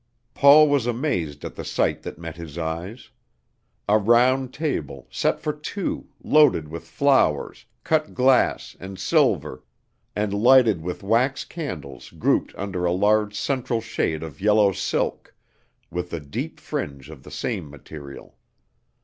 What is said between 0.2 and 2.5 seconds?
Paul was amazed at the sight that met